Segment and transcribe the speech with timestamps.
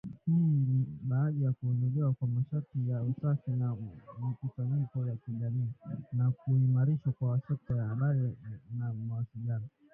[0.25, 3.75] Hii ni baada ya kuondolewa kwa masharti ya usafiri na
[4.29, 5.71] mikusanyiko ya kijamii,
[6.13, 8.37] na kuimarishwa kwa sekta ya habari
[8.77, 9.67] na mawasiliano.